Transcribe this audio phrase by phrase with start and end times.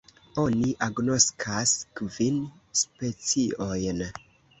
[0.43, 2.39] Oni agnoskas kvin
[2.81, 4.03] speciojn.